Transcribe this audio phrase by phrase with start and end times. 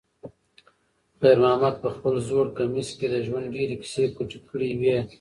[1.19, 4.97] خیر محمد په خپل زوړ کمیس کې د ژوند ډېرې کیسې پټې کړې وې.